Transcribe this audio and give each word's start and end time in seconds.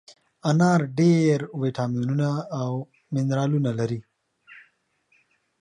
انار 0.49 0.81
ډېر 0.99 1.37
ویټامینونه 1.61 2.29
او 2.61 2.71
منرالونه 3.13 3.71
لري. 3.79 3.99